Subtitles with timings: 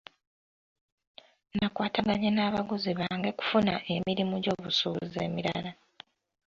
[1.57, 5.71] Nakwataganye n'abaguzi bange kufuna emirimu gy'obusuubuzi emirala.